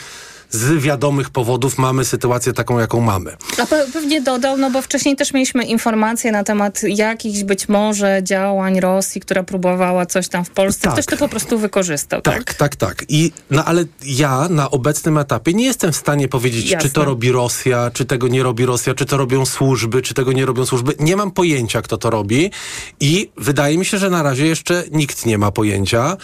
[0.50, 3.38] Z wiadomych powodów mamy sytuację taką, jaką mamy.
[3.62, 8.22] A pe pewnie dodał, no bo wcześniej też mieliśmy informacje na temat jakichś być może
[8.24, 10.82] działań Rosji, która próbowała coś tam w Polsce.
[10.82, 10.94] Tak.
[10.94, 12.36] Ktoś to po prostu wykorzystał, tak?
[12.36, 13.06] Tak, tak, tak.
[13.10, 16.90] I, no ale ja na obecnym etapie nie jestem w stanie powiedzieć, Jasne.
[16.90, 20.32] czy to robi Rosja, czy tego nie robi Rosja, czy to robią służby, czy tego
[20.32, 20.94] nie robią służby.
[21.00, 22.52] Nie mam pojęcia, kto to robi
[23.00, 26.18] i wydaje mi się, że na razie jeszcze nikt nie ma pojęcia.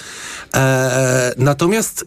[0.53, 0.61] Eee,
[1.37, 2.05] natomiast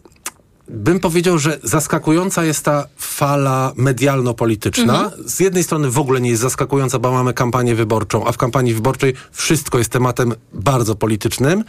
[0.68, 5.04] bym powiedział, że zaskakująca jest ta fala medialno-polityczna.
[5.04, 5.28] Mhm.
[5.28, 8.74] Z jednej strony w ogóle nie jest zaskakująca, bo mamy kampanię wyborczą, a w kampanii
[8.74, 11.64] wyborczej wszystko jest tematem bardzo politycznym,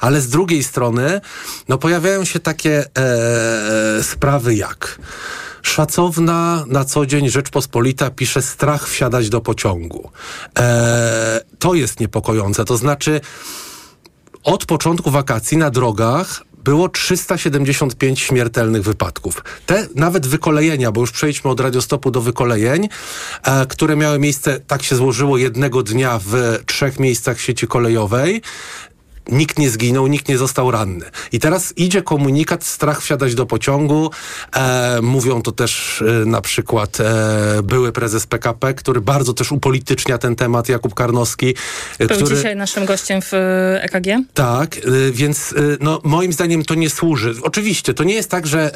[0.00, 1.20] ale z drugiej strony
[1.68, 4.98] no, pojawiają się takie e, sprawy jak
[5.66, 10.10] Szacowna na co dzień Rzeczpospolita pisze strach wsiadać do pociągu.
[10.58, 12.64] E, to jest niepokojące.
[12.64, 13.20] To znaczy
[14.44, 19.44] od początku wakacji na drogach było 375 śmiertelnych wypadków.
[19.66, 22.88] Te nawet wykolejenia, bo już przejdźmy od radiostopu do wykolejeń,
[23.42, 28.42] e, które miały miejsce, tak się złożyło, jednego dnia w trzech miejscach sieci kolejowej
[29.28, 31.04] nikt nie zginął, nikt nie został ranny.
[31.32, 34.10] I teraz idzie komunikat, strach wsiadać do pociągu.
[34.56, 40.18] E, mówią to też e, na przykład e, były prezes PKP, który bardzo też upolitycznia
[40.18, 41.54] ten temat, Jakub Karnowski.
[41.98, 44.06] Był który, dzisiaj naszym gościem w e, EKG.
[44.34, 47.34] tak, y, więc no, moim zdaniem to nie służy.
[47.42, 48.70] Oczywiście, to nie jest tak, że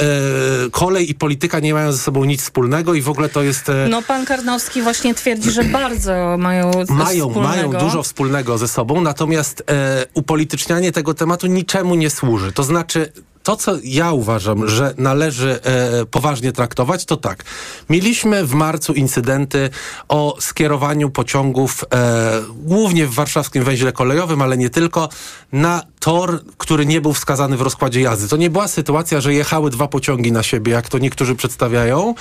[0.72, 3.70] kolej i polityka nie mają ze sobą nic wspólnego i w ogóle to jest...
[3.88, 7.68] No pan Karnowski właśnie twierdzi, że bardzo mają mają, wspólnego.
[7.68, 10.06] mają dużo wspólnego ze sobą, natomiast e,
[10.40, 12.52] upolitycznianie tego tematu niczemu nie służy.
[12.52, 17.44] To znaczy, to, co ja uważam, że należy e, poważnie traktować, to tak.
[17.90, 19.70] Mieliśmy w marcu incydenty
[20.08, 25.08] o skierowaniu pociągów, e, głównie w warszawskim węźle kolejowym, ale nie tylko,
[25.52, 28.28] na tor, który nie był wskazany w rozkładzie jazdy.
[28.28, 32.14] To nie była sytuacja, że jechały dwa pociągi na siebie, jak to niektórzy przedstawiają,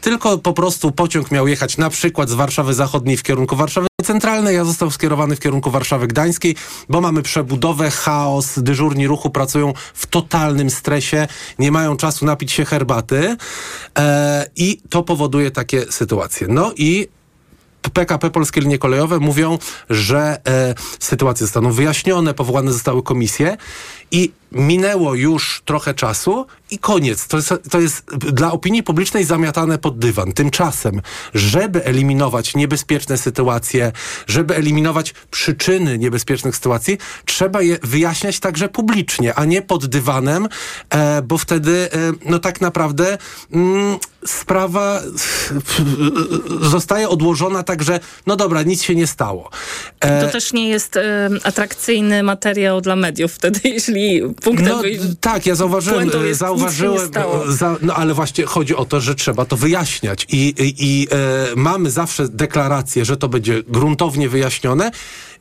[0.00, 4.58] tylko po prostu pociąg miał jechać na przykład z Warszawy Zachodniej w kierunku Warszawy Centralnej,
[4.58, 6.56] a został skierowany w kierunku Warszawy Gdańskiej,
[6.88, 12.64] bo mamy przebudowę, chaos, dyżurni ruchu pracują w totalnym stresie, nie mają czasu napić się
[12.64, 13.36] herbaty
[13.98, 16.46] e, i to powoduje takie sytuacje.
[16.48, 17.08] No i
[17.92, 19.58] PKP Polskie Linie Kolejowe mówią,
[19.90, 23.56] że e, sytuacje zostaną wyjaśnione, powołane zostały komisje
[24.14, 27.26] i minęło już trochę czasu i koniec.
[27.26, 30.32] To jest, to jest dla opinii publicznej zamiatane pod dywan.
[30.32, 31.02] Tymczasem,
[31.34, 33.92] żeby eliminować niebezpieczne sytuacje,
[34.26, 40.48] żeby eliminować przyczyny niebezpiecznych sytuacji, trzeba je wyjaśniać także publicznie, a nie pod dywanem,
[40.90, 43.18] e, bo wtedy e, no tak naprawdę
[43.52, 45.00] mm, sprawa
[46.60, 49.50] zostaje odłożona tak, że no dobra, nic się nie stało.
[50.00, 54.03] E, To też nie jest e, atrakcyjny materiał dla mediów wtedy, jeśli
[54.42, 54.82] punktem no,
[55.20, 57.10] tak, ja zauważyłem, nie zauważyłem,
[57.48, 60.26] za, no ale właśnie chodzi o to, że trzeba to wyjaśniać.
[60.32, 61.16] I, i, i e,
[61.56, 64.90] mamy zawsze deklarację, że to będzie gruntownie wyjaśnione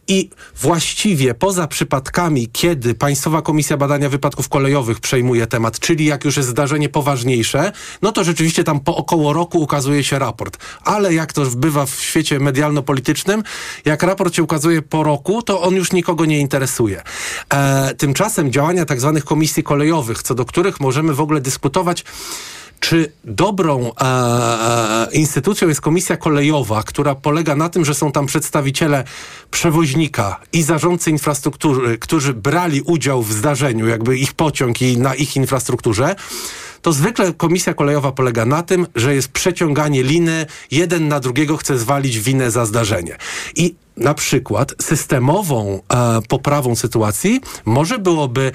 [0.07, 0.29] i
[0.61, 6.49] właściwie poza przypadkami, kiedy Państwowa Komisja Badania Wypadków Kolejowych przejmuje temat, czyli jak już jest
[6.49, 10.57] zdarzenie poważniejsze, no to rzeczywiście tam po około roku ukazuje się raport.
[10.83, 13.43] Ale jak to bywa w świecie medialno-politycznym,
[13.85, 17.01] jak raport się ukazuje po roku, to on już nikogo nie interesuje.
[17.53, 22.03] E, tymczasem działania tak zwanych komisji kolejowych, co do których możemy w ogóle dyskutować,
[22.83, 28.25] czy dobrą e, e, instytucją jest komisja kolejowa, która polega na tym, że są tam
[28.25, 29.03] przedstawiciele
[29.51, 35.35] przewoźnika i zarządcy infrastruktury, którzy brali udział w zdarzeniu, jakby ich pociąg i na ich
[35.35, 36.15] infrastrukturze,
[36.81, 41.77] to zwykle komisja kolejowa polega na tym, że jest przeciąganie liny, jeden na drugiego chce
[41.77, 43.17] zwalić winę za zdarzenie.
[43.55, 48.51] I na przykład systemową e, poprawą sytuacji może byłoby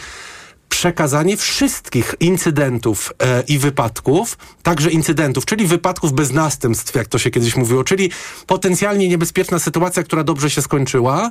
[0.69, 7.31] przekazanie wszystkich incydentów e, i wypadków, także incydentów, czyli wypadków bez następstw, jak to się
[7.31, 8.11] kiedyś mówiło, czyli
[8.47, 11.31] potencjalnie niebezpieczna sytuacja, która dobrze się skończyła,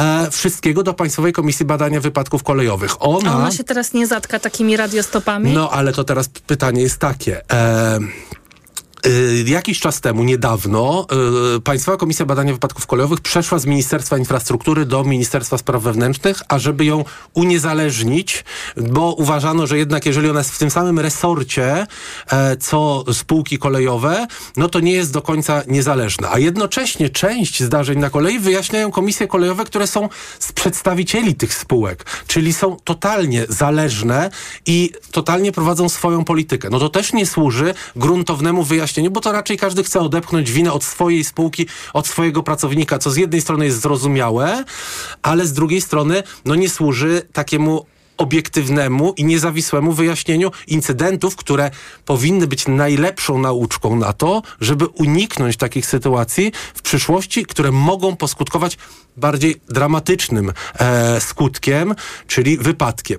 [0.00, 3.02] e, wszystkiego do Państwowej Komisji Badania Wypadków Kolejowych.
[3.02, 5.52] Ona, A ona się teraz nie zatka takimi radiostopami?
[5.52, 7.50] no ale to teraz pytanie jest takie.
[7.52, 7.98] E,
[9.46, 11.06] Jakiś czas temu, niedawno,
[11.56, 16.84] y, Państwowa Komisja Badania Wypadków Kolejowych przeszła z Ministerstwa Infrastruktury do Ministerstwa Spraw Wewnętrznych, ażeby
[16.84, 18.44] ją uniezależnić,
[18.76, 21.86] bo uważano, że jednak jeżeli ona jest w tym samym resorcie,
[22.30, 26.32] e, co spółki kolejowe, no to nie jest do końca niezależna.
[26.32, 32.06] A jednocześnie część zdarzeń na kolei wyjaśniają komisje kolejowe, które są z przedstawicieli tych spółek,
[32.26, 34.30] czyli są totalnie zależne
[34.66, 36.68] i totalnie prowadzą swoją politykę.
[36.70, 40.84] No to też nie służy gruntownemu wyjaśnieniu, bo to raczej każdy chce odepchnąć winę od
[40.84, 44.64] swojej spółki, od swojego pracownika, co z jednej strony jest zrozumiałe,
[45.22, 51.70] ale z drugiej strony no nie służy takiemu obiektywnemu i niezawisłemu wyjaśnieniu incydentów, które
[52.04, 58.78] powinny być najlepszą nauczką na to, żeby uniknąć takich sytuacji w przyszłości, które mogą poskutkować
[59.16, 61.94] bardziej dramatycznym e, skutkiem,
[62.26, 63.18] czyli wypadkiem.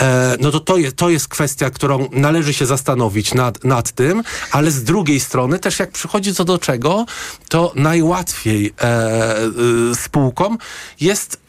[0.00, 4.22] E, no to to jest, to jest kwestia, którą należy się zastanowić nad, nad tym,
[4.50, 7.06] ale z drugiej strony też jak przychodzi co do czego,
[7.48, 9.38] to najłatwiej e,
[9.92, 10.58] y, spółkom
[11.00, 11.41] jest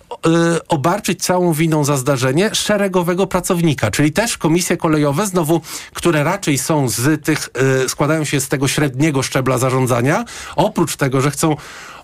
[0.68, 5.62] obarczyć całą winą za zdarzenie szeregowego pracownika, czyli też komisje kolejowe, znowu,
[5.94, 7.50] które raczej są z tych,
[7.86, 11.56] y, składają się z tego średniego szczebla zarządzania, oprócz tego, że chcą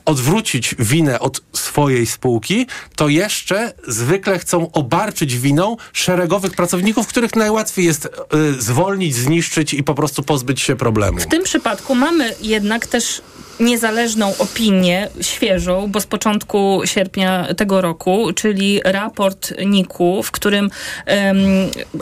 [0.06, 7.86] odwrócić winę od swojej spółki, to jeszcze zwykle chcą obarczyć winą szeregowych pracowników, których najłatwiej
[7.86, 11.20] jest y, zwolnić, zniszczyć i po prostu pozbyć się problemu.
[11.20, 13.22] W tym przypadku mamy jednak też
[13.60, 21.38] niezależną opinię, świeżą, bo z początku sierpnia tego roku, czyli raport NIK-u, w którym um,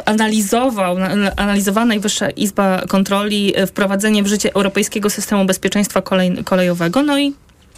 [0.06, 0.98] analizował,
[1.36, 7.04] analizowała Najwyższa Izba Kontroli wprowadzenie w życie Europejskiego Systemu Bezpieczeństwa kolej, Kolejowego.
[7.04, 7.34] No i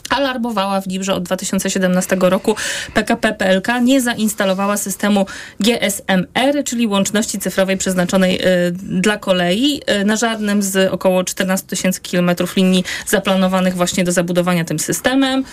[0.10, 2.56] alarmowała w nim, że od 2017 roku
[2.94, 5.26] PKP PLK nie zainstalowała systemu
[5.60, 12.02] GSMR, czyli łączności cyfrowej przeznaczonej y, dla kolei y, na żadnym z około 14 tysięcy
[12.02, 15.44] kilometrów linii zaplanowanych właśnie do zabudowania tym systemem.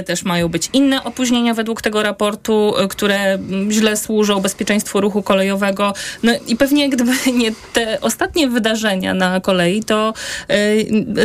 [0.00, 5.22] Y, też mają być inne opóźnienia według tego raportu, które mm, źle służą bezpieczeństwu ruchu
[5.22, 5.94] kolejowego.
[6.22, 10.14] No i pewnie gdyby nie te ostatnie wydarzenia na kolei, to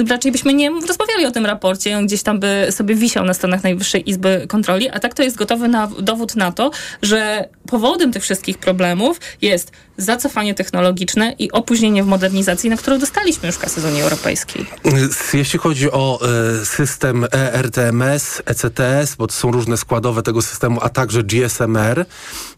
[0.09, 1.97] raczej byśmy nie rozmawiali o tym raporcie.
[1.97, 5.37] On gdzieś tam by sobie wisiał na stronach Najwyższej Izby Kontroli, a tak to jest
[5.37, 12.03] gotowy na, dowód na to, że powodem tych wszystkich problemów jest zacofanie technologiczne i opóźnienie
[12.03, 14.65] w modernizacji, na którą dostaliśmy już kasę z Unii Europejskiej.
[15.33, 16.19] Jeśli chodzi o
[16.61, 22.05] e, system ERTMS, ECTS, bo to są różne składowe tego systemu, a także GSMR,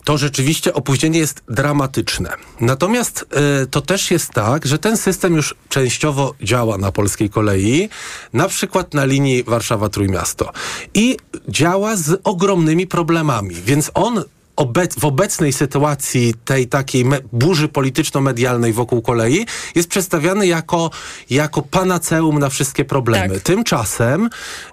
[0.04, 2.34] to rzeczywiście opóźnienie jest dramatyczne.
[2.62, 3.26] Natomiast
[3.62, 7.90] e, to też jest tak, że ten system już częściowo działa na polskiej kolei,
[8.34, 10.50] na przykład na linii Warszawa-Trójmiasto
[10.94, 11.18] i
[11.50, 14.24] działa z ogromnymi problemami, więc on
[14.56, 20.92] obec w obecnej sytuacji tej takiej burzy polityczno-medialnej wokół kolei jest przedstawiany jako,
[21.30, 23.34] jako panaceum na wszystkie problemy.
[23.34, 23.44] Tak.
[23.44, 24.30] Tymczasem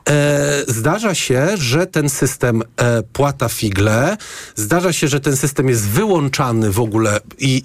[0.08, 4.16] e, zdarza się, że ten system e, płata figle,
[4.56, 7.64] zdarza się, że ten system jest wyłączany w ogóle i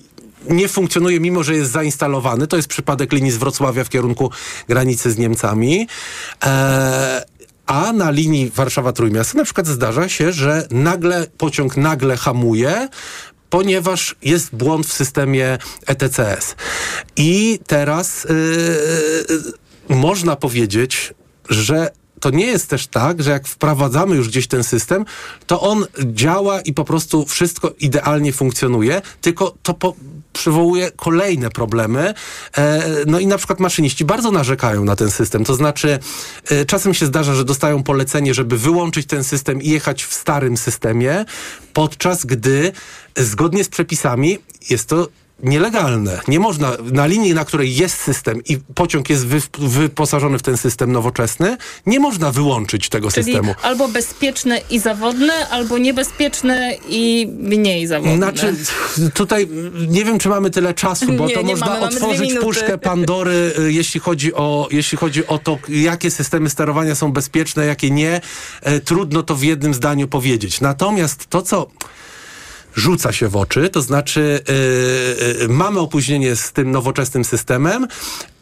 [0.50, 2.48] nie funkcjonuje, mimo że jest zainstalowany.
[2.48, 4.32] To jest przypadek linii z Wrocławia w kierunku
[4.68, 5.88] granicy z Niemcami.
[6.46, 7.26] E,
[7.66, 12.88] a na linii Warszawa-Trójmiasto na przykład zdarza się, że nagle pociąg nagle hamuje,
[13.50, 16.56] ponieważ jest błąd w systemie ETCS.
[17.16, 18.28] I teraz
[19.90, 21.14] yy, można powiedzieć,
[21.50, 21.92] że
[22.26, 25.06] to nie jest też tak, że jak wprowadzamy już gdzieś ten system,
[25.48, 29.96] to on działa i po prostu wszystko idealnie funkcjonuje, tylko to po,
[30.34, 32.14] przywołuje kolejne problemy.
[32.58, 35.44] E, no i na przykład maszyniści bardzo narzekają na ten system.
[35.44, 36.00] To znaczy,
[36.50, 40.58] e, czasem się zdarza, że dostają polecenie, żeby wyłączyć ten system i jechać w starym
[40.58, 41.26] systemie,
[41.74, 42.72] podczas gdy
[43.18, 44.38] zgodnie z przepisami
[44.70, 45.08] jest to
[45.44, 46.20] nielegalne.
[46.28, 50.58] Nie można, na linii, na której jest system i pociąg jest wy, wyposażony w ten
[50.58, 53.56] system nowoczesny, nie można wyłączyć tego Czyli systemu.
[53.62, 58.16] albo bezpieczne i zawodne, albo niebezpieczne i mniej zawodne.
[58.16, 58.56] Znaczy,
[59.14, 59.48] tutaj
[59.88, 62.78] nie wiem, czy mamy tyle czasu, bo nie, to nie można mamy, otworzyć mamy puszkę
[62.78, 67.92] Pandory, y, jeśli chodzi, o, jeśli chodzi o to, jakie systemy sterowania są bezpieczne, jakie
[67.92, 68.22] nie.
[68.62, 70.62] E, trudno to w jednym zdaniu powiedzieć.
[70.62, 71.68] Natomiast to, co
[72.76, 77.88] rzuca się w oczy, to znaczy yy, yy, mamy opóźnienie z tym nowoczesnym systemem,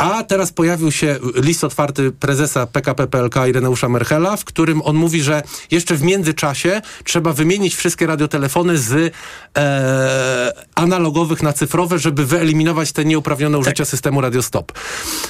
[0.03, 5.21] a teraz pojawił się list otwarty prezesa PKP PLK Ireneusza Merchela, w którym on mówi,
[5.21, 9.13] że jeszcze w międzyczasie trzeba wymienić wszystkie radiotelefony z
[9.57, 13.87] e, analogowych na cyfrowe, żeby wyeliminować te nieuprawnione użycia tak.
[13.87, 14.71] systemu radiostop.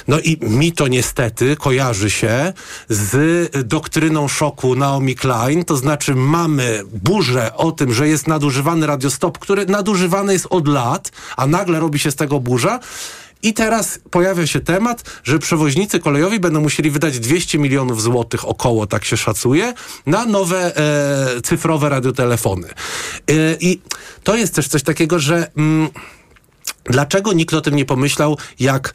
[0.08, 2.52] No i mi to niestety kojarzy się
[2.88, 9.38] z doktryną szoku Naomi Klein, to znaczy mamy burzę o tym, że jest nadużywany radiostop,
[9.38, 12.80] który nadużywany jest od lat, a nagle robi się z tego burza.
[13.44, 18.86] I teraz pojawia się temat, że przewoźnicy kolejowi będą musieli wydać 200 milionów złotych około,
[18.86, 19.74] tak się szacuje,
[20.06, 22.68] na nowe e, cyfrowe radiotelefony.
[22.68, 23.80] E, I
[24.22, 25.88] to jest też coś takiego, że mm,
[26.84, 28.94] dlaczego nikt o tym nie pomyślał, jak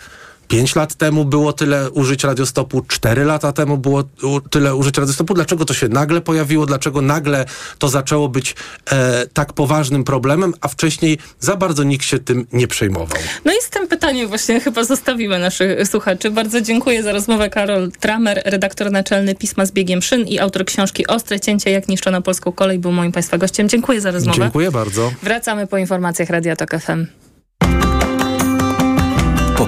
[0.49, 4.03] 5 lat temu było tyle użyć radiostopu, 4 lata temu było
[4.49, 5.33] tyle użyć radiostopu.
[5.33, 6.65] Dlaczego to się nagle pojawiło?
[6.65, 7.45] Dlaczego nagle
[7.79, 8.55] to zaczęło być
[8.91, 13.17] e, tak poważnym problemem, a wcześniej za bardzo nikt się tym nie przejmował?
[13.45, 16.31] No i z tym pytaniem właśnie chyba zostawimy naszych słuchaczy.
[16.31, 17.49] Bardzo dziękuję za rozmowę.
[17.49, 22.21] Karol Tramer, redaktor naczelny Pisma z biegiem szyn i autor książki Ostre cięcie, jak niszczono
[22.21, 23.69] polską kolej, był moim Państwa gościem.
[23.69, 24.39] Dziękuję za rozmowę.
[24.39, 25.11] Dziękuję bardzo.
[25.23, 27.05] Wracamy po informacjach Radia Tok FM.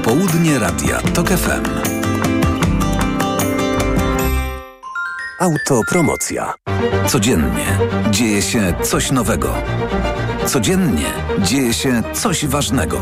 [0.03, 1.65] Popołudnie Radia TOK FM.
[5.39, 6.53] Autopromocja.
[7.07, 7.77] Codziennie
[8.11, 9.53] dzieje się coś nowego.
[10.45, 13.01] Codziennie dzieje się coś ważnego.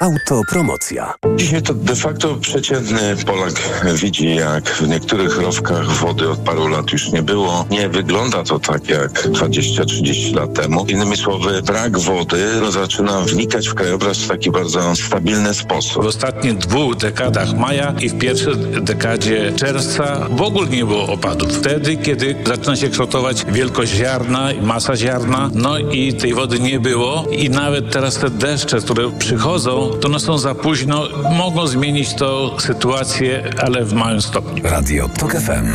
[0.00, 1.14] Autopromocja.
[1.36, 6.92] Dzisiaj to de facto przeciętny Polak widzi, jak w niektórych rowkach wody od paru lat
[6.92, 7.64] już nie było.
[7.70, 10.86] Nie wygląda to tak jak 20-30 lat temu.
[10.88, 16.04] Innymi słowy, brak wody zaczyna wnikać w krajobraz w taki bardzo stabilny sposób.
[16.04, 21.52] W ostatnich dwóch dekadach maja i w pierwszej dekadzie czerwca w ogóle nie było opadów.
[21.52, 26.80] Wtedy, kiedy zaczyna się kształtować wielkość ziarna i masa ziarna, no i tej wody nie
[26.80, 32.14] było i nawet teraz te deszcze, które przychodzą, to one są za późno, mogą zmienić
[32.14, 34.62] to sytuację, ale w małym stopniu.
[34.64, 35.66] Radio TOK FM.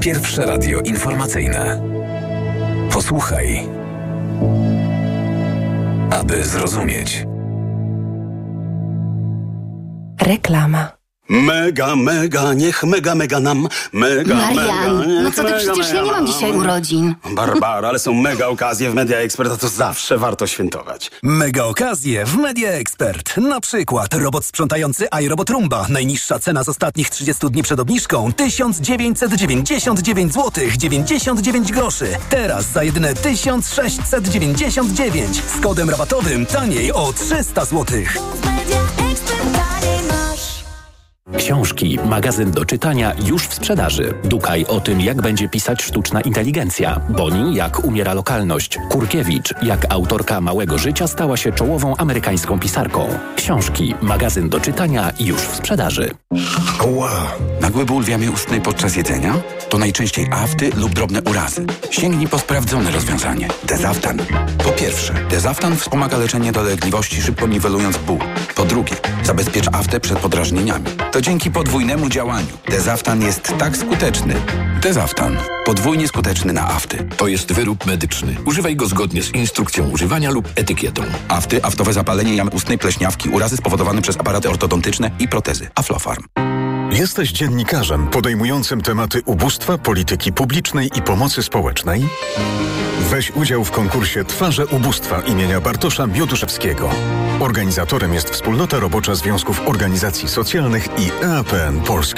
[0.00, 1.82] Pierwsze radio informacyjne.
[2.92, 3.68] Posłuchaj,
[6.10, 7.26] aby zrozumieć.
[10.22, 10.99] Reklama.
[11.30, 15.88] Mega, mega, niech mega, mega nam, mega, Marian, mega, niech no co ty, mega, przecież
[15.88, 17.14] ja mega nie mam dzisiaj urodzin.
[17.34, 21.10] Barbara, ale są mega okazje w Media Expert, a to zawsze warto świętować.
[21.22, 23.36] Mega okazje w Media Expert.
[23.36, 25.86] Na przykład robot sprzątający iRobot Rumba.
[25.88, 32.06] Najniższa cena z ostatnich 30 dni przed obniżką 1999 zł 99 groszy.
[32.30, 37.86] Teraz za jedyne 1699 z kodem rabatowym taniej o 300 zł.
[41.38, 44.14] Książki, magazyn do czytania już w sprzedaży.
[44.24, 47.00] Dukaj o tym, jak będzie pisać sztuczna inteligencja.
[47.08, 48.78] Boni, jak umiera lokalność.
[48.90, 53.08] Kurkiewicz, jak autorka Małego Życia stała się czołową amerykańską pisarką.
[53.36, 56.10] Książki, magazyn do czytania już w sprzedaży.
[56.86, 57.10] Ła!
[57.60, 59.34] Nagły ból w ustnej podczas jedzenia?
[59.68, 61.66] To najczęściej afty lub drobne urazy.
[61.90, 63.48] Sięgnij po sprawdzone rozwiązanie.
[63.64, 64.18] Dezaftan.
[64.64, 68.18] Po pierwsze, Dezaftan wspomaga leczenie dolegliwości, szybko niwelując ból.
[68.54, 70.84] Po drugie, zabezpiecz aftę przed podrażnieniami.
[71.12, 72.46] To dzięki podwójnemu działaniu.
[72.68, 74.34] Dezaftan jest tak skuteczny.
[74.82, 75.36] Dezaftan.
[75.64, 77.08] Podwójnie skuteczny na afty.
[77.16, 78.36] To jest wyrób medyczny.
[78.44, 81.02] Używaj go zgodnie z instrukcją używania lub etykietą.
[81.28, 85.68] Afty, aftowe zapalenie jamy ustnej pleśniawki, urazy spowodowane przez aparaty ortodontyczne i protezy.
[85.74, 86.49] Aflofarm.
[86.92, 92.08] Jesteś dziennikarzem podejmującym tematy ubóstwa, polityki publicznej i pomocy społecznej?
[93.10, 96.90] Weź udział w konkursie Twarze Ubóstwa imienia Bartosza Bioduszewskiego.
[97.40, 102.00] Organizatorem jest Wspólnota Robocza Związków Organizacji Socjalnych i EAPN Polska.